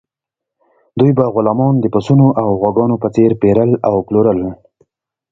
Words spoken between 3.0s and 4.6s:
په څیر پیرل او پلورل.